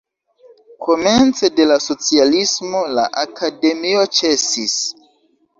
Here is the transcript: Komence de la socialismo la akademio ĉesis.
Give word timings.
Komence 0.85 1.49
de 1.59 1.67
la 1.73 1.77
socialismo 1.89 2.81
la 2.97 3.05
akademio 3.25 4.07
ĉesis. 4.21 4.83